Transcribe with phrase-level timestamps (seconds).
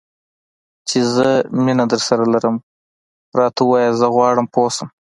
[0.89, 1.27] چې زه
[1.63, 2.55] مینه درسره لرم؟
[3.39, 4.89] راته ووایه، زه غواړم پوه شم.